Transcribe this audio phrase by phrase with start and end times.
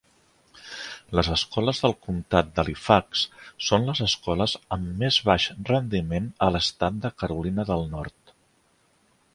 [1.17, 3.25] Les escoles del comtat d'Halifax
[3.67, 8.35] són les escoles amb més baix rendiment a l'estat de Carolina del Nord.